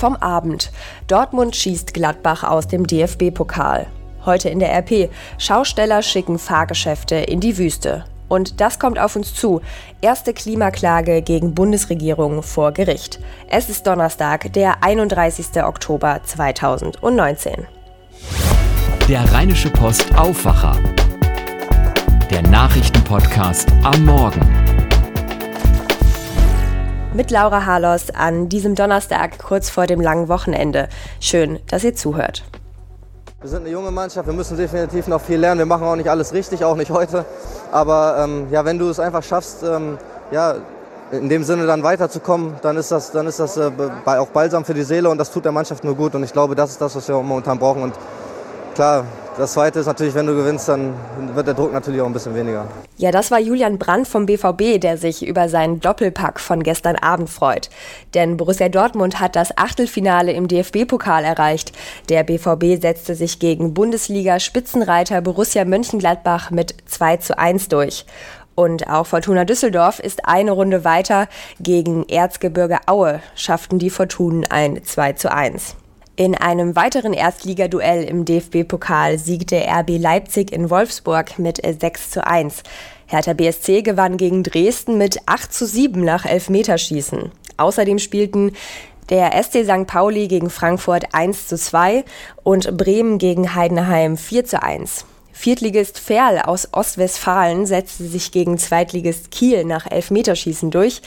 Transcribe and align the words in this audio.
vom 0.00 0.16
Abend. 0.16 0.72
Dortmund 1.06 1.54
schießt 1.54 1.94
Gladbach 1.94 2.42
aus 2.42 2.66
dem 2.66 2.86
DFB-Pokal. 2.86 3.86
Heute 4.24 4.48
in 4.48 4.58
der 4.58 4.72
RP. 4.72 5.10
Schausteller 5.38 6.02
schicken 6.02 6.38
Fahrgeschäfte 6.38 7.16
in 7.16 7.40
die 7.40 7.58
Wüste. 7.58 8.04
Und 8.28 8.60
das 8.60 8.78
kommt 8.78 8.98
auf 8.98 9.16
uns 9.16 9.34
zu. 9.34 9.60
Erste 10.00 10.32
Klimaklage 10.32 11.20
gegen 11.20 11.54
Bundesregierung 11.54 12.42
vor 12.42 12.72
Gericht. 12.72 13.20
Es 13.48 13.68
ist 13.68 13.86
Donnerstag, 13.86 14.52
der 14.52 14.82
31. 14.82 15.62
Oktober 15.62 16.20
2019. 16.24 17.66
Der 19.08 19.32
Rheinische 19.32 19.70
Post 19.70 20.16
Aufwacher. 20.16 20.76
Der 22.30 22.42
Nachrichtenpodcast 22.42 23.72
am 23.82 24.04
Morgen 24.04 24.79
mit 27.12 27.30
Laura 27.30 27.66
Harlos 27.66 28.10
an 28.10 28.48
diesem 28.48 28.74
Donnerstag 28.74 29.38
kurz 29.38 29.68
vor 29.68 29.86
dem 29.86 30.00
langen 30.00 30.28
Wochenende. 30.28 30.88
Schön, 31.18 31.58
dass 31.68 31.82
ihr 31.82 31.94
zuhört. 31.94 32.44
Wir 33.40 33.48
sind 33.48 33.62
eine 33.62 33.70
junge 33.70 33.90
Mannschaft, 33.90 34.26
wir 34.26 34.34
müssen 34.34 34.56
definitiv 34.56 35.08
noch 35.08 35.20
viel 35.20 35.38
lernen. 35.38 35.58
Wir 35.60 35.66
machen 35.66 35.86
auch 35.86 35.96
nicht 35.96 36.10
alles 36.10 36.32
richtig, 36.32 36.64
auch 36.64 36.76
nicht 36.76 36.90
heute. 36.90 37.24
Aber 37.72 38.16
ähm, 38.22 38.48
ja, 38.50 38.64
wenn 38.64 38.78
du 38.78 38.88
es 38.88 39.00
einfach 39.00 39.22
schaffst, 39.22 39.62
ähm, 39.62 39.98
ja, 40.30 40.56
in 41.10 41.28
dem 41.28 41.42
Sinne 41.42 41.66
dann 41.66 41.82
weiterzukommen, 41.82 42.54
dann 42.62 42.76
ist 42.76 42.92
das, 42.92 43.10
dann 43.10 43.26
ist 43.26 43.40
das 43.40 43.56
äh, 43.56 43.70
auch 44.04 44.28
balsam 44.28 44.64
für 44.64 44.74
die 44.74 44.84
Seele 44.84 45.10
und 45.10 45.18
das 45.18 45.32
tut 45.32 45.44
der 45.44 45.52
Mannschaft 45.52 45.82
nur 45.82 45.96
gut. 45.96 46.14
Und 46.14 46.22
ich 46.22 46.32
glaube, 46.32 46.54
das 46.54 46.70
ist 46.70 46.80
das, 46.80 46.94
was 46.94 47.08
wir 47.08 47.16
momentan 47.16 47.58
brauchen. 47.58 47.82
Und 47.82 47.94
klar, 48.74 49.04
das 49.40 49.54
Zweite 49.54 49.80
ist 49.80 49.86
natürlich, 49.86 50.14
wenn 50.14 50.26
du 50.26 50.34
gewinnst, 50.36 50.68
dann 50.68 50.94
wird 51.34 51.46
der 51.46 51.54
Druck 51.54 51.72
natürlich 51.72 52.00
auch 52.00 52.06
ein 52.06 52.12
bisschen 52.12 52.34
weniger. 52.34 52.66
Ja, 52.98 53.10
das 53.10 53.30
war 53.30 53.40
Julian 53.40 53.78
Brandt 53.78 54.06
vom 54.06 54.26
BVB, 54.26 54.78
der 54.78 54.98
sich 54.98 55.26
über 55.26 55.48
seinen 55.48 55.80
Doppelpack 55.80 56.38
von 56.38 56.62
gestern 56.62 56.96
Abend 56.96 57.30
freut. 57.30 57.70
Denn 58.12 58.36
Borussia 58.36 58.68
Dortmund 58.68 59.18
hat 59.18 59.36
das 59.36 59.56
Achtelfinale 59.56 60.32
im 60.32 60.46
DFB-Pokal 60.46 61.24
erreicht. 61.24 61.72
Der 62.10 62.22
BVB 62.22 62.80
setzte 62.80 63.14
sich 63.14 63.38
gegen 63.38 63.72
Bundesliga-Spitzenreiter 63.72 65.22
Borussia 65.22 65.64
Mönchengladbach 65.64 66.50
mit 66.50 66.74
2 66.86 67.16
zu 67.16 67.38
1 67.38 67.68
durch. 67.68 68.04
Und 68.54 68.90
auch 68.90 69.06
Fortuna 69.06 69.46
Düsseldorf 69.46 70.00
ist 70.00 70.26
eine 70.26 70.50
Runde 70.50 70.84
weiter. 70.84 71.28
Gegen 71.60 72.06
Erzgebirge 72.08 72.78
Aue 72.86 73.20
schafften 73.34 73.78
die 73.78 73.88
Fortunen 73.88 74.44
ein 74.44 74.84
2 74.84 75.14
zu 75.14 75.32
1. 75.32 75.76
In 76.20 76.34
einem 76.34 76.76
weiteren 76.76 77.14
Erstligaduell 77.14 78.04
im 78.04 78.26
DFB-Pokal 78.26 79.18
siegte 79.18 79.56
RB 79.56 79.96
Leipzig 79.98 80.52
in 80.52 80.68
Wolfsburg 80.68 81.38
mit 81.38 81.62
6 81.64 82.10
zu 82.10 82.26
1. 82.26 82.62
Hertha 83.06 83.32
BSC 83.32 83.80
gewann 83.80 84.18
gegen 84.18 84.42
Dresden 84.42 84.98
mit 84.98 85.18
8 85.24 85.50
zu 85.50 85.64
7 85.64 86.04
nach 86.04 86.26
Elfmeterschießen. 86.26 87.32
Außerdem 87.56 87.98
spielten 87.98 88.52
der 89.08 89.32
SC 89.42 89.64
St. 89.64 89.86
Pauli 89.86 90.28
gegen 90.28 90.50
Frankfurt 90.50 91.14
1 91.14 91.48
zu 91.48 91.56
2 91.56 92.04
und 92.42 92.76
Bremen 92.76 93.16
gegen 93.16 93.54
Heidenheim 93.54 94.18
4 94.18 94.44
zu 94.44 94.62
1. 94.62 95.06
Viertligist 95.32 95.98
Ferl 95.98 96.40
aus 96.40 96.68
Ostwestfalen 96.72 97.64
setzte 97.64 98.04
sich 98.04 98.30
gegen 98.30 98.58
Zweitligist 98.58 99.30
Kiel 99.30 99.64
nach 99.64 99.90
Elfmeterschießen 99.90 100.70
durch, 100.70 101.00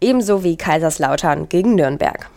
ebenso 0.00 0.44
wie 0.44 0.56
Kaiserslautern 0.56 1.48
gegen 1.48 1.74
Nürnberg. 1.74 2.30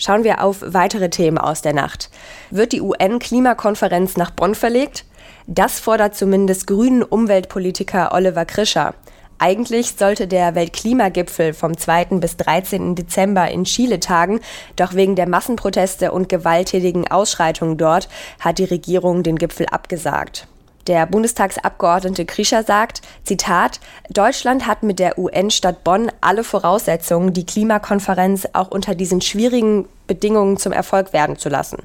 Schauen 0.00 0.22
wir 0.22 0.44
auf 0.44 0.62
weitere 0.64 1.10
Themen 1.10 1.38
aus 1.38 1.60
der 1.60 1.74
Nacht. 1.74 2.08
Wird 2.50 2.72
die 2.72 2.80
UN-Klimakonferenz 2.80 4.16
nach 4.16 4.30
Bonn 4.30 4.54
verlegt? 4.54 5.04
Das 5.48 5.80
fordert 5.80 6.14
zumindest 6.14 6.68
grünen 6.68 7.02
Umweltpolitiker 7.02 8.12
Oliver 8.14 8.44
Krischer. 8.44 8.94
Eigentlich 9.40 9.94
sollte 9.96 10.28
der 10.28 10.54
Weltklimagipfel 10.54 11.52
vom 11.52 11.76
2. 11.76 12.06
bis 12.20 12.36
13. 12.36 12.94
Dezember 12.94 13.50
in 13.50 13.64
Chile 13.64 13.98
tagen, 13.98 14.40
doch 14.76 14.94
wegen 14.94 15.16
der 15.16 15.28
Massenproteste 15.28 16.12
und 16.12 16.28
gewalttätigen 16.28 17.08
Ausschreitungen 17.08 17.76
dort 17.76 18.08
hat 18.38 18.58
die 18.58 18.64
Regierung 18.64 19.24
den 19.24 19.36
Gipfel 19.36 19.66
abgesagt. 19.66 20.46
Der 20.88 21.04
Bundestagsabgeordnete 21.04 22.24
Krischer 22.24 22.62
sagt, 22.62 23.02
Zitat, 23.22 23.78
Deutschland 24.08 24.66
hat 24.66 24.82
mit 24.82 24.98
der 24.98 25.18
UN-Stadt 25.18 25.84
Bonn 25.84 26.10
alle 26.22 26.42
Voraussetzungen, 26.42 27.34
die 27.34 27.44
Klimakonferenz 27.44 28.48
auch 28.54 28.70
unter 28.70 28.94
diesen 28.94 29.20
schwierigen 29.20 29.86
Bedingungen 30.06 30.56
zum 30.56 30.72
Erfolg 30.72 31.12
werden 31.12 31.36
zu 31.36 31.50
lassen. 31.50 31.82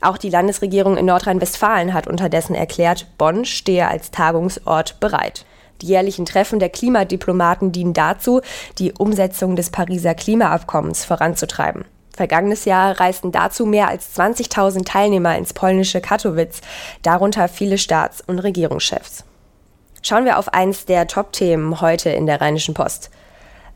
Auch 0.00 0.18
die 0.18 0.30
Landesregierung 0.30 0.96
in 0.96 1.06
Nordrhein-Westfalen 1.06 1.94
hat 1.94 2.08
unterdessen 2.08 2.56
erklärt, 2.56 3.06
Bonn 3.18 3.44
stehe 3.44 3.86
als 3.86 4.10
Tagungsort 4.10 4.98
bereit. 4.98 5.46
Die 5.80 5.86
jährlichen 5.86 6.26
Treffen 6.26 6.58
der 6.58 6.70
Klimadiplomaten 6.70 7.70
dienen 7.70 7.94
dazu, 7.94 8.40
die 8.80 8.92
Umsetzung 8.92 9.54
des 9.54 9.70
Pariser 9.70 10.14
Klimaabkommens 10.16 11.04
voranzutreiben. 11.04 11.84
Vergangenes 12.14 12.64
Jahr 12.64 13.00
reisten 13.00 13.32
dazu 13.32 13.66
mehr 13.66 13.88
als 13.88 14.16
20.000 14.16 14.84
Teilnehmer 14.84 15.36
ins 15.36 15.52
polnische 15.52 16.00
Katowice, 16.00 16.60
darunter 17.02 17.48
viele 17.48 17.76
Staats- 17.76 18.22
und 18.24 18.38
Regierungschefs. 18.38 19.24
Schauen 20.02 20.24
wir 20.24 20.38
auf 20.38 20.52
eins 20.52 20.84
der 20.84 21.06
Top-Themen 21.06 21.80
heute 21.80 22.10
in 22.10 22.26
der 22.26 22.40
Rheinischen 22.40 22.74
Post. 22.74 23.10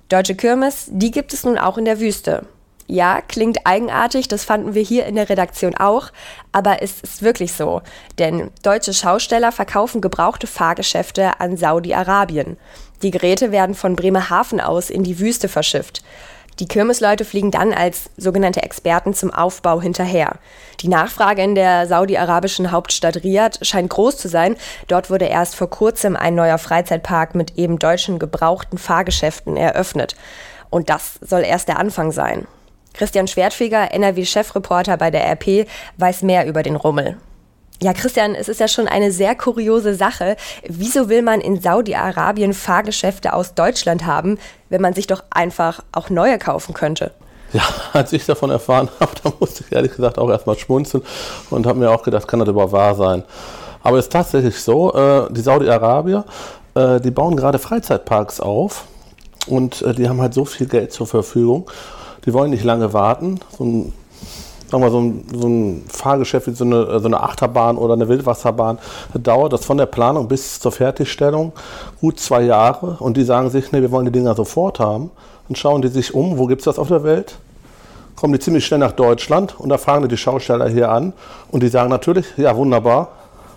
Deutsche 0.08 0.36
Kirmes, 0.36 0.86
die 0.88 1.10
gibt 1.10 1.32
es 1.32 1.44
nun 1.44 1.58
auch 1.58 1.78
in 1.78 1.84
der 1.84 2.00
Wüste. 2.00 2.46
Ja, 2.86 3.20
klingt 3.20 3.66
eigenartig, 3.66 4.28
das 4.28 4.44
fanden 4.44 4.74
wir 4.74 4.82
hier 4.82 5.04
in 5.04 5.16
der 5.16 5.28
Redaktion 5.28 5.74
auch, 5.74 6.10
aber 6.52 6.80
es 6.80 7.02
ist 7.02 7.22
wirklich 7.22 7.52
so. 7.52 7.82
Denn 8.18 8.50
deutsche 8.62 8.94
Schausteller 8.94 9.52
verkaufen 9.52 10.00
gebrauchte 10.00 10.46
Fahrgeschäfte 10.46 11.38
an 11.40 11.58
Saudi-Arabien. 11.58 12.56
Die 13.02 13.10
Geräte 13.10 13.52
werden 13.52 13.74
von 13.74 13.94
Bremerhaven 13.94 14.60
aus 14.60 14.88
in 14.88 15.04
die 15.04 15.18
Wüste 15.18 15.48
verschifft. 15.48 16.02
Die 16.60 16.66
Kirmesleute 16.66 17.24
fliegen 17.24 17.52
dann 17.52 17.72
als 17.72 18.10
sogenannte 18.16 18.62
Experten 18.62 19.14
zum 19.14 19.32
Aufbau 19.32 19.80
hinterher. 19.80 20.36
Die 20.80 20.88
Nachfrage 20.88 21.42
in 21.42 21.54
der 21.54 21.86
saudi-arabischen 21.86 22.72
Hauptstadt 22.72 23.22
Riyadh 23.22 23.64
scheint 23.64 23.90
groß 23.90 24.16
zu 24.16 24.28
sein. 24.28 24.56
Dort 24.88 25.08
wurde 25.08 25.26
erst 25.26 25.54
vor 25.54 25.70
kurzem 25.70 26.16
ein 26.16 26.34
neuer 26.34 26.58
Freizeitpark 26.58 27.36
mit 27.36 27.56
eben 27.56 27.78
deutschen 27.78 28.18
gebrauchten 28.18 28.76
Fahrgeschäften 28.76 29.56
eröffnet. 29.56 30.16
Und 30.70 30.90
das 30.90 31.20
soll 31.20 31.42
erst 31.42 31.68
der 31.68 31.78
Anfang 31.78 32.10
sein. 32.10 32.48
Christian 32.92 33.28
Schwertfeger, 33.28 33.92
NRW-Chefreporter 33.92 34.96
bei 34.96 35.12
der 35.12 35.24
RP, 35.30 35.68
weiß 35.98 36.22
mehr 36.22 36.46
über 36.46 36.64
den 36.64 36.74
Rummel. 36.74 37.16
Ja, 37.80 37.92
Christian, 37.92 38.34
es 38.34 38.48
ist 38.48 38.58
ja 38.58 38.66
schon 38.66 38.88
eine 38.88 39.12
sehr 39.12 39.36
kuriose 39.36 39.94
Sache. 39.94 40.36
Wieso 40.66 41.08
will 41.08 41.22
man 41.22 41.40
in 41.40 41.60
Saudi-Arabien 41.60 42.52
Fahrgeschäfte 42.52 43.32
aus 43.32 43.54
Deutschland 43.54 44.04
haben, 44.04 44.38
wenn 44.68 44.82
man 44.82 44.94
sich 44.94 45.06
doch 45.06 45.22
einfach 45.30 45.84
auch 45.92 46.10
neue 46.10 46.38
kaufen 46.38 46.74
könnte? 46.74 47.12
Ja, 47.52 47.62
als 47.92 48.12
ich 48.12 48.26
davon 48.26 48.50
erfahren 48.50 48.88
habe, 48.98 49.12
da 49.22 49.32
musste 49.38 49.62
ich 49.64 49.72
ehrlich 49.72 49.94
gesagt 49.94 50.18
auch 50.18 50.28
erstmal 50.28 50.58
schmunzeln 50.58 51.04
und 51.50 51.66
habe 51.66 51.78
mir 51.78 51.90
auch 51.92 52.02
gedacht, 52.02 52.26
kann 52.26 52.40
das 52.40 52.48
überhaupt 52.48 52.72
wahr 52.72 52.96
sein? 52.96 53.22
Aber 53.84 53.98
es 53.98 54.06
ist 54.06 54.12
tatsächlich 54.12 54.60
so, 54.60 54.92
äh, 54.94 55.32
die 55.32 55.40
Saudi-Arabier, 55.40 56.24
äh, 56.74 57.00
die 57.00 57.12
bauen 57.12 57.36
gerade 57.36 57.60
Freizeitparks 57.60 58.40
auf 58.40 58.86
und 59.46 59.82
äh, 59.82 59.94
die 59.94 60.08
haben 60.08 60.20
halt 60.20 60.34
so 60.34 60.44
viel 60.44 60.66
Geld 60.66 60.92
zur 60.92 61.06
Verfügung. 61.06 61.70
Die 62.26 62.34
wollen 62.34 62.50
nicht 62.50 62.64
lange 62.64 62.92
warten. 62.92 63.38
So 63.56 63.64
ein 63.64 63.92
wir, 64.70 64.90
so 64.90 65.00
ein, 65.00 65.24
so 65.32 65.48
ein 65.48 65.84
Fahrgeschäft 65.88 66.46
wie 66.46 66.52
so 66.52 66.64
eine, 66.64 67.00
so 67.00 67.06
eine 67.06 67.20
Achterbahn 67.20 67.76
oder 67.78 67.94
eine 67.94 68.08
Wildwasserbahn, 68.08 68.78
dauert 69.14 69.52
das 69.52 69.64
von 69.64 69.78
der 69.78 69.86
Planung 69.86 70.28
bis 70.28 70.60
zur 70.60 70.72
Fertigstellung 70.72 71.52
gut 72.00 72.20
zwei 72.20 72.42
Jahre. 72.42 72.96
Und 73.00 73.16
die 73.16 73.24
sagen 73.24 73.50
sich, 73.50 73.72
nee, 73.72 73.80
wir 73.80 73.90
wollen 73.90 74.06
die 74.06 74.12
Dinger 74.12 74.34
sofort 74.34 74.78
haben. 74.78 75.10
Dann 75.48 75.56
schauen 75.56 75.82
die 75.82 75.88
sich 75.88 76.14
um, 76.14 76.38
wo 76.38 76.46
gibt 76.46 76.60
es 76.60 76.66
das 76.66 76.78
auf 76.78 76.88
der 76.88 77.02
Welt? 77.04 77.38
Kommen 78.16 78.32
die 78.32 78.40
ziemlich 78.40 78.66
schnell 78.66 78.80
nach 78.80 78.92
Deutschland 78.92 79.58
und 79.58 79.68
da 79.68 79.78
fragen 79.78 80.02
die 80.02 80.08
die 80.08 80.16
Schausteller 80.16 80.68
hier 80.68 80.90
an. 80.90 81.12
Und 81.50 81.62
die 81.62 81.68
sagen 81.68 81.88
natürlich, 81.88 82.26
ja 82.36 82.54
wunderbar, 82.56 83.08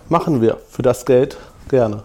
machen 0.08 0.40
wir 0.40 0.58
für 0.70 0.82
das 0.82 1.04
Geld 1.04 1.36
gerne. 1.68 2.04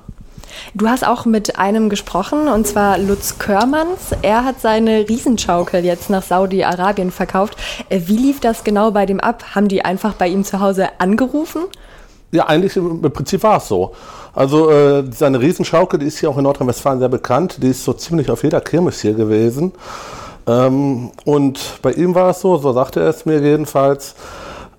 Du 0.73 0.87
hast 0.87 1.05
auch 1.05 1.25
mit 1.25 1.57
einem 1.57 1.89
gesprochen, 1.89 2.47
und 2.47 2.67
zwar 2.67 2.97
Lutz 2.97 3.39
Körmanns. 3.39 4.11
Er 4.21 4.43
hat 4.43 4.61
seine 4.61 5.07
Riesenschaukel 5.07 5.83
jetzt 5.85 6.09
nach 6.09 6.23
Saudi-Arabien 6.23 7.11
verkauft. 7.11 7.57
Äh, 7.89 8.01
wie 8.05 8.17
lief 8.17 8.39
das 8.39 8.63
genau 8.63 8.91
bei 8.91 9.05
dem 9.05 9.19
ab? 9.19 9.55
Haben 9.55 9.67
die 9.67 9.83
einfach 9.83 10.13
bei 10.13 10.27
ihm 10.27 10.43
zu 10.43 10.59
Hause 10.59 10.89
angerufen? 10.99 11.63
Ja, 12.31 12.47
eigentlich 12.47 12.75
im 12.75 13.01
Prinzip 13.01 13.43
war 13.43 13.57
es 13.57 13.67
so. 13.67 13.93
Also 14.33 14.69
äh, 14.69 15.03
seine 15.11 15.39
Riesenschaukel, 15.39 15.99
die 15.99 16.05
ist 16.05 16.19
hier 16.19 16.29
auch 16.29 16.37
in 16.37 16.43
Nordrhein-Westfalen 16.43 16.99
sehr 16.99 17.09
bekannt. 17.09 17.63
Die 17.63 17.69
ist 17.69 17.83
so 17.83 17.93
ziemlich 17.93 18.29
auf 18.29 18.43
jeder 18.43 18.61
Kirmes 18.61 19.01
hier 19.01 19.13
gewesen. 19.13 19.71
Ähm, 20.45 21.11
und 21.25 21.79
bei 21.81 21.93
ihm 21.93 22.15
war 22.15 22.29
es 22.29 22.41
so, 22.41 22.57
so 22.57 22.73
sagte 22.73 22.99
er 22.99 23.09
es 23.09 23.25
mir 23.25 23.39
jedenfalls, 23.39 24.15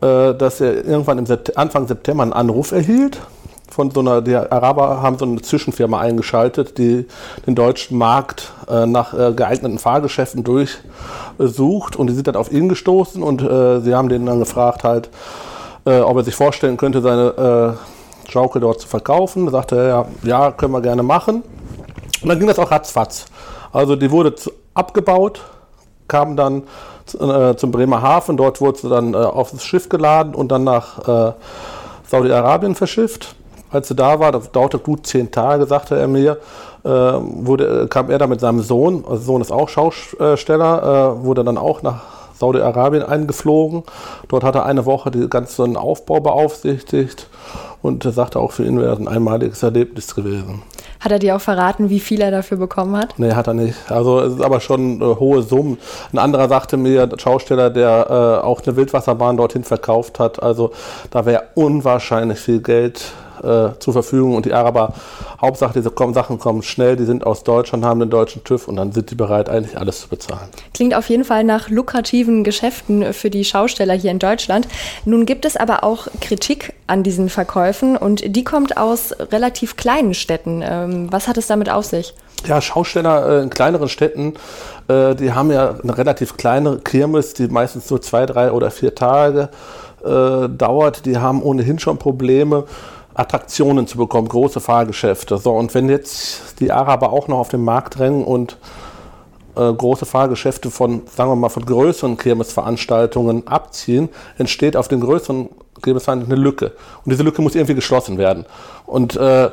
äh, 0.01 0.35
dass 0.35 0.61
er 0.61 0.85
irgendwann 0.85 1.19
im 1.19 1.27
Sept 1.27 1.57
Anfang 1.57 1.87
September 1.89 2.23
einen 2.23 2.33
Anruf 2.33 2.73
erhielt 2.73 3.21
von 3.71 3.91
so 3.91 4.01
einer, 4.01 4.23
die 4.23 4.35
Araber 4.35 5.03
haben 5.03 5.19
so 5.19 5.25
eine 5.25 5.41
Zwischenfirma 5.41 6.01
eingeschaltet, 6.01 6.79
die 6.79 7.07
den 7.47 7.55
deutschen 7.55 7.99
Markt 7.99 8.53
äh, 8.69 8.87
nach 8.87 9.15
äh, 9.15 9.33
geeigneten 9.33 9.79
Fahrgeschäften 9.79 10.43
durchsucht 10.45 11.97
und 11.97 12.09
die 12.09 12.15
sind 12.15 12.27
dann 12.27 12.37
auf 12.37 12.51
ihn 12.51 12.69
gestoßen 12.69 13.23
und 13.23 13.43
äh, 13.43 13.81
sie 13.81 13.95
haben 13.95 14.09
den 14.09 14.27
dann 14.27 14.39
gefragt 14.39 14.85
halt, 14.85 15.11
äh, 15.85 16.01
ob 16.01 16.17
er 16.17 16.25
sich 16.25 16.35
vorstellen 16.35 16.77
könnte, 16.77 17.01
seine 17.01 17.77
äh, 18.27 18.31
Schaukel 18.31 18.61
dort 18.61 18.81
zu 18.81 18.89
verkaufen. 18.89 19.47
Da 19.47 19.53
sagte 19.53 19.77
er, 19.77 19.87
ja, 19.87 20.07
ja, 20.23 20.51
können 20.51 20.73
wir 20.73 20.83
gerne 20.83 21.03
machen. 21.03 21.43
Und 22.23 22.29
dann 22.29 22.39
ging 22.39 22.49
das 22.49 22.59
auch 22.59 22.71
ratzfatz. 22.71 23.27
Also 23.73 23.97
die 23.97 24.11
wurde 24.11 24.35
abgebaut, 24.75 25.41
kamen 26.09 26.37
dann 26.37 26.65
äh, 27.21 27.55
zum 27.55 27.71
Bremerhaven. 27.71 28.37
Dort 28.37 28.61
wurde 28.61 28.79
sie 28.79 28.89
dann 28.89 29.15
äh, 29.15 29.19
aufs 29.19 29.63
Schiff 29.63 29.89
geladen 29.89 30.35
und 30.35 30.49
dann 30.49 30.65
nach 30.65 31.33
Saudi-Arabien 32.07 32.75
verschifft. 32.75 33.35
Als 33.71 33.89
sie 33.89 33.95
da 33.95 34.19
war, 34.19 34.33
das 34.33 34.51
dauerte 34.51 34.79
gut 34.79 35.07
zehn 35.07 35.31
Tage, 35.31 35.67
sagte 35.67 35.99
er 35.99 36.09
mir, 36.09 36.39
äh, 36.85 36.89
wurde, 36.89 37.87
kam 37.89 38.11
er 38.11 38.19
da 38.19 38.27
mit 38.27 38.41
seinem 38.41 38.61
Sohn, 38.61 39.05
also 39.09 39.23
Sohn 39.23 39.43
ist 39.43 39.53
auch 39.53 39.69
Schausteller, 39.69 41.19
äh, 41.21 41.25
wurde 41.25 41.45
dann 41.45 41.59
auch 41.59 41.83
nach 41.83 42.01
Saudi-Arabien 42.39 43.03
eingeflogen. 43.03 43.83
Dort 44.29 44.45
hat 44.45 44.55
er 44.55 44.65
eine 44.65 44.87
Woche 44.87 45.11
den 45.11 45.29
ganzen 45.29 45.77
Aufbau 45.77 46.21
beaufsichtigt 46.21 47.29
und 47.83 48.05
er 48.05 48.13
sagte 48.13 48.39
auch, 48.39 48.53
für 48.53 48.65
ihn 48.65 48.79
wäre 48.79 48.91
das 48.91 48.99
ein 49.01 49.09
einmaliges 49.09 49.63
Erlebnis 49.63 50.15
gewesen. 50.15 50.63
Hat 51.01 51.13
er 51.13 51.19
dir 51.21 51.37
auch 51.37 51.41
verraten, 51.41 51.91
wie 51.91 52.01
viel 52.01 52.21
er 52.21 52.33
dafür 52.33 52.57
bekommen 52.57 52.97
hat? 52.97 53.15
Nee, 53.19 53.33
hat 53.33 53.47
er 53.47 53.55
nicht. 53.55 53.77
Also 53.89 54.21
es 54.21 54.35
ist 54.35 54.43
aber 54.43 54.61
schon 54.61 55.01
äh, 55.01 55.05
hohe 55.05 55.43
Summen. 55.43 55.79
Ein 56.13 56.19
anderer 56.19 56.49
sagte 56.49 56.77
mir, 56.77 57.07
der 57.07 57.19
Schausteller, 57.19 57.71
der 57.71 58.41
äh, 58.43 58.45
auch 58.45 58.63
eine 58.65 58.77
Wildwasserbahn 58.77 59.37
dorthin 59.37 59.65
verkauft 59.65 60.19
hat, 60.19 60.43
also 60.43 60.73
da 61.11 61.25
wäre 61.25 61.45
unwahrscheinlich 61.55 62.39
viel 62.39 62.61
Geld 62.61 63.13
äh, 63.43 63.79
zur 63.79 63.93
Verfügung 63.93 64.35
und 64.35 64.47
die 64.47 64.53
Araber, 64.53 64.95
Hauptsache 65.41 65.75
diese 65.75 65.91
kommen, 65.91 66.15
Sachen 66.15 66.39
kommen 66.39 66.63
schnell, 66.63 66.97
die 66.97 67.05
sind 67.05 67.27
aus 67.27 67.45
Deutschland, 67.45 67.85
haben 67.85 68.01
den 68.01 68.11
deutschen 68.11 68.45
TÜV 68.45 68.69
und 68.69 68.77
dann 68.77 68.93
sind 68.93 69.11
die 69.11 69.15
bereit, 69.15 69.49
eigentlich 69.49 69.79
alles 69.79 70.01
zu 70.01 70.09
bezahlen. 70.09 70.49
Klingt 70.75 70.95
auf 70.95 71.09
jeden 71.09 71.25
Fall 71.25 71.45
nach 71.45 71.69
lukrativen 71.69 72.45
Geschäften 72.45 73.13
für 73.13 73.31
die 73.31 73.45
Schausteller 73.45 73.95
hier 73.95 74.11
in 74.11 74.19
Deutschland. 74.19 74.69
Nun 75.05 75.27
gibt 75.27 75.45
es 75.45 75.57
aber 75.57 75.85
auch 75.85 76.09
Kritik 76.21 76.75
an 76.87 77.03
diesen 77.03 77.29
Verkäufen 77.29 77.97
und 77.97 78.37
die 78.37 78.45
kommt 78.45 78.77
aus 78.77 79.15
relativ 79.33 79.77
kleinen 79.77 80.15
Städten. 80.15 80.63
Ähm, 80.65 81.13
was 81.13 81.29
hat 81.29 81.37
es 81.39 81.47
damit 81.47 81.71
auf 81.71 81.85
sich? 81.85 82.15
Ja, 82.47 82.61
Schausteller 82.61 83.41
äh, 83.41 83.43
in 83.43 83.51
kleineren 83.51 83.89
Städten, 83.89 84.35
äh, 84.89 85.15
die 85.15 85.33
haben 85.33 85.51
ja 85.51 85.75
eine 85.83 85.99
relativ 85.99 86.37
kleine 86.37 86.79
Kirmes, 86.79 87.35
die 87.35 87.49
meistens 87.49 87.91
nur 87.91 88.01
zwei, 88.01 88.27
drei 88.27 88.53
oder 88.53 88.71
vier 88.71 88.95
Tage 88.95 89.49
äh, 90.05 90.49
dauert. 90.49 91.05
Die 91.05 91.19
haben 91.19 91.43
ohnehin 91.43 91.79
schon 91.79 91.99
Probleme 91.99 92.65
Attraktionen 93.19 93.87
zu 93.89 93.99
bekommen, 93.99 94.29
große 94.29 94.61
Fahrgeschäfte. 94.61 95.39
So, 95.39 95.53
und 95.53 95.75
wenn 95.75 95.89
jetzt 95.89 96.61
die 96.61 96.71
Araber 96.71 97.13
auch 97.13 97.27
noch 97.27 97.39
auf 97.39 97.49
den 97.49 97.65
Markt 97.65 97.99
drängen 97.99 98.25
und 98.25 98.57
äh, 99.57 99.73
große 99.73 100.07
Fahrgeschäfte 100.07 100.71
von, 100.71 101.03
sagen 101.15 101.31
wir 101.31 101.37
mal, 101.37 101.49
von 101.49 101.67
größeren 101.67 102.17
Kirmesveranstaltungen 102.17 103.49
abziehen, 103.49 104.09
entsteht 104.39 104.77
auf 104.77 104.87
den 104.87 105.01
größeren 105.01 105.49
Kirmesveranstaltungen 105.83 106.33
eine 106.33 106.41
Lücke. 106.41 106.73
Und 107.05 107.11
diese 107.11 107.25
Lücke 107.25 107.43
muss 107.43 107.57
irgendwie 107.57 107.75
geschlossen 107.75 108.19
werden. 108.19 108.47
Und 108.87 109.17
äh, 109.17 109.51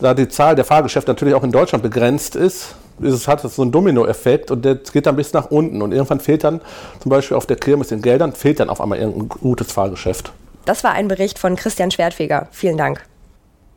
da 0.00 0.14
die 0.14 0.28
Zahl 0.28 0.54
der 0.56 0.64
Fahrgeschäfte 0.64 1.10
natürlich 1.10 1.34
auch 1.34 1.44
in 1.44 1.52
Deutschland 1.52 1.82
begrenzt 1.82 2.34
ist, 2.34 2.76
es, 3.02 3.28
hat 3.28 3.44
es 3.44 3.56
so 3.56 3.62
einen 3.62 3.72
Dominoeffekt 3.72 4.50
und 4.50 4.64
der 4.64 4.76
geht 4.76 5.06
dann 5.06 5.16
bis 5.16 5.34
nach 5.34 5.50
unten. 5.50 5.82
Und 5.82 5.92
irgendwann 5.92 6.20
fehlt 6.20 6.44
dann 6.44 6.62
zum 7.00 7.10
Beispiel 7.10 7.36
auf 7.36 7.46
der 7.46 7.56
Kirmes 7.56 7.92
in 7.92 8.00
Geldern, 8.00 8.32
fehlt 8.32 8.58
dann 8.58 8.70
auf 8.70 8.80
einmal 8.80 8.98
irgendein 8.98 9.28
gutes 9.28 9.70
Fahrgeschäft. 9.70 10.32
Das 10.64 10.84
war 10.84 10.92
ein 10.92 11.08
Bericht 11.08 11.38
von 11.38 11.56
Christian 11.56 11.90
Schwertfeger. 11.90 12.48
Vielen 12.50 12.76
Dank. 12.76 13.04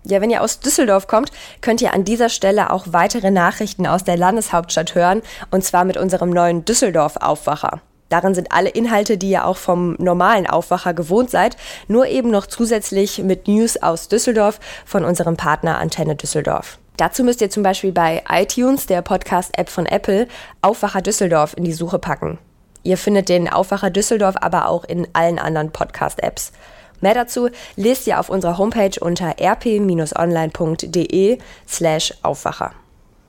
Ja, 0.04 0.22
wenn 0.22 0.30
ihr 0.30 0.44
aus 0.44 0.60
Düsseldorf 0.60 1.08
kommt, 1.08 1.32
könnt 1.62 1.82
ihr 1.82 1.94
an 1.94 2.06
dieser 2.06 2.30
Stelle 2.30 2.70
auch 2.70 2.86
weitere 2.92 3.32
Nachrichten 3.32 3.88
aus 3.88 4.04
der 4.04 4.18
Landeshauptstadt 4.18 4.94
hören, 4.94 5.24
und 5.50 5.64
zwar 5.64 5.84
mit 5.84 5.98
unserem 5.98 6.30
neuen 6.30 6.64
Düsseldorf-Aufwacher. 6.64 7.82
Darin 8.10 8.36
sind 8.36 8.52
alle 8.52 8.70
Inhalte, 8.70 9.18
die 9.18 9.32
ihr 9.32 9.46
auch 9.48 9.58
vom 9.58 9.96
normalen 9.98 10.46
Aufwacher 10.46 10.94
gewohnt 10.94 11.32
seid, 11.32 11.58
nur 11.88 12.06
eben 12.06 12.30
noch 12.30 12.46
zusätzlich 12.46 13.18
mit 13.24 13.48
News 13.48 13.78
aus 13.78 14.08
Düsseldorf 14.08 14.60
von 14.86 15.04
unserem 15.04 15.38
Partner 15.38 15.80
Antenne 15.80 16.16
Düsseldorf. 16.16 16.78
Dazu 16.98 17.24
müsst 17.24 17.42
ihr 17.42 17.50
zum 17.50 17.64
Beispiel 17.64 17.92
bei 17.92 18.24
iTunes, 18.30 18.86
der 18.86 19.02
Podcast-App 19.02 19.70
von 19.70 19.88
Apple, 19.88 20.28
Aufwacher 20.62 21.02
Düsseldorf 21.02 21.56
in 21.58 21.64
die 21.64 21.74
Suche 21.74 21.98
packen. 21.98 22.38
Ihr 22.86 22.98
findet 22.98 23.28
den 23.30 23.50
Aufwacher 23.50 23.90
Düsseldorf 23.90 24.36
aber 24.40 24.70
auch 24.70 24.84
in 24.84 25.08
allen 25.14 25.40
anderen 25.40 25.72
Podcast-Apps. 25.72 26.52
Mehr 27.02 27.16
dazu 27.16 27.50
lest 27.76 28.06
ihr 28.06 28.20
auf 28.20 28.30
unserer 28.30 28.60
Homepage 28.60 28.98
unter 29.02 29.40
rp-online.de 29.42 29.80
slash 31.68 32.14
Aufwacher. 32.22 32.74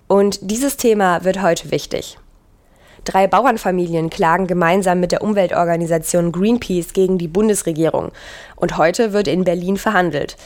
Und 0.09 0.39
dieses 0.43 0.77
Thema 0.77 1.25
wird 1.25 1.41
heute 1.41 1.71
wichtig. 1.71 2.19
Drei 3.07 3.27
Bauernfamilien 3.27 4.11
klagen 4.11 4.47
gemeinsam 4.47 5.01
mit 5.01 5.11
der 5.13 5.23
Umweltorganisation 5.23 6.33
Greenpeace 6.33 6.93
gegen 6.93 7.17
die 7.17 7.29
Bundesregierung. 7.29 8.13
Und 8.57 8.77
heute 8.77 9.15
wird 9.15 9.27
in 9.27 9.45
Berlin 9.45 9.79
verhandelt. 9.79 10.37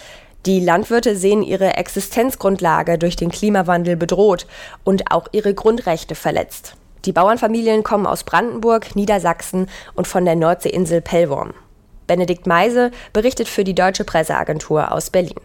Die 0.47 0.61
Landwirte 0.61 1.17
sehen 1.17 1.43
ihre 1.43 1.75
Existenzgrundlage 1.75 2.97
durch 2.97 3.17
den 3.17 3.33
Klimawandel 3.33 3.97
bedroht 3.97 4.47
und 4.85 5.11
auch 5.11 5.27
ihre 5.33 5.53
Grundrechte 5.53 6.15
verletzt. 6.15 6.77
Die 7.05 7.13
Bauernfamilien 7.13 7.83
kommen 7.83 8.07
aus 8.07 8.25
Brandenburg, 8.25 8.95
Niedersachsen 8.95 9.69
und 9.95 10.07
von 10.07 10.25
der 10.25 10.37
Nordseeinsel 10.37 11.01
Pellworm. 11.01 11.55
Benedikt 12.07 12.47
Meise 12.47 12.91
berichtet 13.13 13.49
für 13.49 13.65
die 13.65 13.75
Deutsche 13.75 14.05
Presseagentur 14.05 14.93
aus 14.93 15.11
Berlin. 15.11 15.41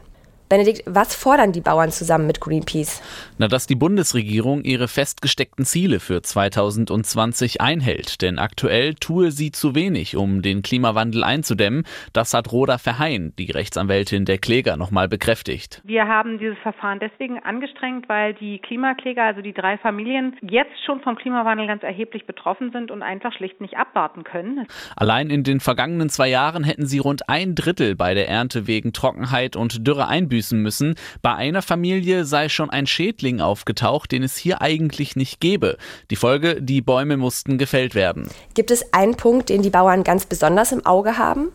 Benedikt, 0.48 0.84
was 0.86 1.16
fordern 1.16 1.52
die 1.52 1.62
Bauern 1.62 1.90
zusammen 1.90 2.28
mit 2.28 2.40
Greenpeace? 2.40 3.02
Na, 3.40 3.48
dass 3.48 3.66
die 3.66 3.76
Bundesregierung 3.76 4.64
ihre 4.64 4.88
festgesteckten 4.88 5.66
Ziele 5.66 6.00
für 6.00 6.22
2020 6.22 7.62
einhält. 7.62 8.22
Denn 8.22 8.38
aktuell 8.38 8.94
tue 8.94 9.32
sie 9.32 9.52
zu 9.52 9.74
wenig, 9.74 10.16
um 10.16 10.42
den 10.42 10.62
Klimawandel 10.62 11.24
einzudämmen. 11.24 11.84
Das 12.14 12.34
hat 12.34 12.52
Roda 12.52 12.78
Verheyen, 12.78 13.34
die 13.40 13.52
Rechtsanwältin 13.52 14.26
der 14.26 14.38
Kläger, 14.38 14.78
nochmal 14.78 15.08
bekräftigt. 15.08 15.82
Wir 15.84 16.08
haben 16.08 16.38
dieses 16.38 16.58
Verfahren 16.60 17.00
deswegen 17.00 17.40
angestrengt, 17.40 18.08
weil 18.08 18.36
die 18.36 18.60
Klimakläger, 18.60 19.24
also 19.24 19.42
die 19.42 19.54
drei 19.54 19.78
Familien, 19.80 20.38
jetzt 20.42 20.76
schon 20.86 21.02
vom 21.02 21.16
Klimawandel 21.16 21.68
ganz 21.68 21.84
erheblich 21.84 22.26
betroffen 22.26 22.72
sind 22.72 22.92
und 22.92 23.02
einfach 23.02 23.34
schlicht 23.34 23.62
nicht 23.62 23.78
abwarten 23.78 24.24
können. 24.24 24.68
Allein 24.96 25.30
in 25.30 25.44
den 25.44 25.60
vergangenen 25.60 26.10
zwei 26.10 26.28
Jahren 26.28 26.64
hätten 26.64 26.86
sie 26.86 27.00
rund 27.00 27.28
ein 27.28 27.56
Drittel 27.56 27.96
bei 27.96 28.14
der 28.14 28.30
Ernte 28.30 28.68
wegen 28.68 28.94
Trockenheit 28.94 29.56
und 29.56 29.88
Dürre 29.88 30.08
einbüßen 30.08 30.36
einbüßen 30.46 30.62
müssen. 30.62 30.96
Bei 31.22 31.36
einer 31.36 31.62
Familie 31.62 32.26
sei 32.26 32.50
schon 32.50 32.70
ein 32.70 32.88
Schädling 32.88 33.42
aufgetaucht, 33.42 34.12
den 34.12 34.24
es 34.24 34.38
hier 34.38 34.62
eigentlich 34.62 35.16
nicht 35.16 35.40
gäbe. 35.40 35.78
Die 36.12 36.16
Folge, 36.16 36.62
die 36.62 36.82
Bäume 36.82 37.18
mussten 37.18 37.58
gefällt 37.58 37.96
werden. 37.96 38.30
Gibt 38.54 38.72
es 38.72 38.94
einen 38.94 39.16
Punkt, 39.16 39.50
den 39.50 39.62
die 39.62 39.70
Bauern 39.70 40.04
ganz 40.04 40.26
besonders 40.26 40.72
im 40.72 40.86
Auge 40.86 41.18
haben? 41.18 41.52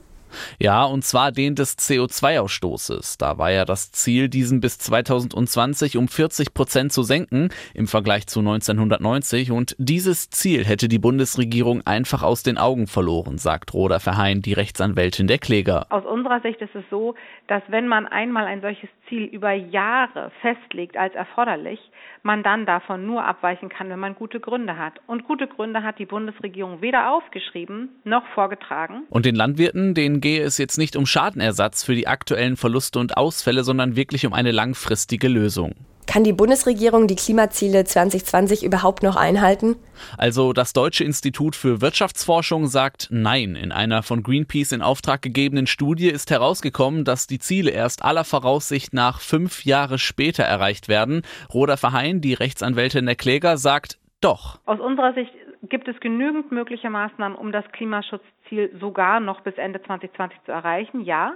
Ja, 0.58 0.84
und 0.84 1.04
zwar 1.04 1.32
den 1.32 1.54
des 1.54 1.78
CO2-Ausstoßes. 1.78 3.18
Da 3.18 3.38
war 3.38 3.50
ja 3.50 3.64
das 3.64 3.92
Ziel, 3.92 4.28
diesen 4.28 4.60
bis 4.60 4.78
2020 4.78 5.96
um 5.96 6.08
40 6.08 6.54
Prozent 6.54 6.92
zu 6.92 7.02
senken 7.02 7.50
im 7.74 7.86
Vergleich 7.86 8.26
zu 8.26 8.40
1990. 8.40 9.50
Und 9.50 9.74
dieses 9.78 10.30
Ziel 10.30 10.64
hätte 10.64 10.88
die 10.88 10.98
Bundesregierung 10.98 11.82
einfach 11.86 12.22
aus 12.22 12.42
den 12.42 12.58
Augen 12.58 12.86
verloren, 12.86 13.38
sagt 13.38 13.74
Roda 13.74 13.98
Verheyen, 13.98 14.42
die 14.42 14.52
Rechtsanwältin 14.52 15.26
der 15.26 15.38
Kläger. 15.38 15.86
Aus 15.90 16.04
unserer 16.04 16.40
Sicht 16.40 16.60
ist 16.60 16.74
es 16.74 16.84
so, 16.90 17.14
dass 17.46 17.62
wenn 17.68 17.88
man 17.88 18.06
einmal 18.06 18.46
ein 18.46 18.60
solches 18.60 18.88
Ziel 19.08 19.24
über 19.24 19.52
Jahre 19.52 20.30
festlegt 20.40 20.96
als 20.96 21.14
erforderlich, 21.14 21.80
man 22.22 22.42
dann 22.42 22.66
davon 22.66 23.06
nur 23.06 23.24
abweichen 23.24 23.68
kann, 23.68 23.88
wenn 23.88 23.98
man 23.98 24.14
gute 24.14 24.40
Gründe 24.40 24.76
hat. 24.76 25.00
Und 25.06 25.24
gute 25.24 25.46
Gründe 25.46 25.82
hat 25.82 25.98
die 25.98 26.06
Bundesregierung 26.06 26.82
weder 26.82 27.10
aufgeschrieben 27.12 27.88
noch 28.04 28.26
vorgetragen. 28.34 29.04
Und 29.10 29.26
den 29.26 29.34
Landwirten, 29.34 29.94
gehe 30.20 30.42
es 30.42 30.58
jetzt 30.58 30.78
nicht 30.78 30.96
um 30.96 31.06
Schadenersatz 31.06 31.82
für 31.82 31.94
die 31.94 32.06
aktuellen 32.06 32.56
Verluste 32.56 32.98
und 32.98 33.16
Ausfälle, 33.16 33.64
sondern 33.64 33.96
wirklich 33.96 34.26
um 34.26 34.32
eine 34.32 34.52
langfristige 34.52 35.28
Lösung. 35.28 35.74
Kann 36.10 36.24
die 36.24 36.32
Bundesregierung 36.32 37.06
die 37.06 37.14
Klimaziele 37.14 37.84
2020 37.84 38.64
überhaupt 38.64 39.04
noch 39.04 39.14
einhalten? 39.14 39.76
Also 40.18 40.52
das 40.52 40.72
Deutsche 40.72 41.04
Institut 41.04 41.54
für 41.54 41.80
Wirtschaftsforschung 41.80 42.66
sagt 42.66 43.06
Nein. 43.12 43.54
In 43.54 43.70
einer 43.70 44.02
von 44.02 44.24
Greenpeace 44.24 44.72
in 44.72 44.82
Auftrag 44.82 45.22
gegebenen 45.22 45.68
Studie 45.68 46.08
ist 46.08 46.32
herausgekommen, 46.32 47.04
dass 47.04 47.28
die 47.28 47.38
Ziele 47.38 47.70
erst 47.70 48.04
aller 48.04 48.24
Voraussicht 48.24 48.92
nach 48.92 49.20
fünf 49.20 49.64
Jahre 49.64 49.98
später 49.98 50.42
erreicht 50.42 50.88
werden. 50.88 51.22
Roda 51.54 51.76
Verheyen, 51.76 52.20
die 52.20 52.34
Rechtsanwältin 52.34 53.06
der 53.06 53.14
Kläger, 53.14 53.56
sagt 53.56 53.98
doch. 54.20 54.58
Aus 54.66 54.80
unserer 54.80 55.14
Sicht 55.14 55.30
gibt 55.68 55.88
es 55.88 55.98
genügend 56.00 56.52
mögliche 56.52 56.90
Maßnahmen, 56.90 57.36
um 57.36 57.52
das 57.52 57.64
Klimaschutzziel 57.72 58.70
sogar 58.80 59.20
noch 59.20 59.40
bis 59.42 59.54
Ende 59.56 59.82
2020 59.82 60.38
zu 60.44 60.52
erreichen, 60.52 61.02
ja. 61.02 61.34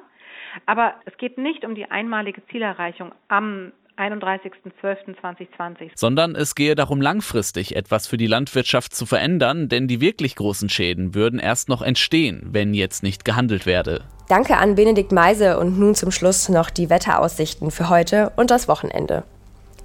Aber 0.66 0.94
es 1.04 1.16
geht 1.18 1.38
nicht 1.38 1.64
um 1.64 1.74
die 1.74 1.90
einmalige 1.90 2.44
Zielerreichung 2.46 3.12
am 3.28 3.72
31.12.2020. 3.96 5.90
Sondern 5.94 6.34
es 6.34 6.54
gehe 6.54 6.74
darum, 6.74 7.00
langfristig 7.00 7.76
etwas 7.76 8.06
für 8.06 8.16
die 8.16 8.26
Landwirtschaft 8.26 8.94
zu 8.94 9.06
verändern, 9.06 9.68
denn 9.68 9.86
die 9.86 10.00
wirklich 10.00 10.34
großen 10.36 10.68
Schäden 10.68 11.14
würden 11.14 11.38
erst 11.38 11.68
noch 11.68 11.82
entstehen, 11.82 12.48
wenn 12.50 12.74
jetzt 12.74 13.02
nicht 13.02 13.24
gehandelt 13.24 13.66
werde. 13.66 14.02
Danke 14.28 14.56
an 14.56 14.74
Benedikt 14.74 15.12
Meise 15.12 15.58
und 15.58 15.78
nun 15.78 15.94
zum 15.94 16.10
Schluss 16.10 16.48
noch 16.48 16.70
die 16.70 16.90
Wetteraussichten 16.90 17.70
für 17.70 17.88
heute 17.88 18.32
und 18.36 18.50
das 18.50 18.66
Wochenende. 18.68 19.22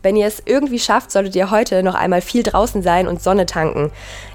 Wenn 0.01 0.15
ihr 0.15 0.27
es 0.27 0.41
irgendwie 0.45 0.79
schafft, 0.79 1.11
solltet 1.11 1.35
ihr 1.35 1.51
heute 1.51 1.83
noch 1.83 1.95
einmal 1.95 2.21
viel 2.21 2.43
draußen 2.43 2.81
sein 2.81 3.07
und 3.07 3.21
Sonne 3.21 3.45
tanken. 3.45 3.91